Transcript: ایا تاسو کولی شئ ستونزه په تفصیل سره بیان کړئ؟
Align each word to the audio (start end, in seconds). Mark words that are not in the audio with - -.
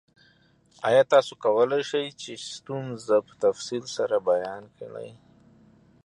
ایا 0.87 1.03
تاسو 1.13 1.33
کولی 1.43 1.81
شئ 1.89 2.05
ستونزه 2.53 3.17
په 3.27 3.33
تفصیل 3.43 3.83
سره 3.97 4.15
بیان 4.29 4.63
کړئ؟ 4.77 5.11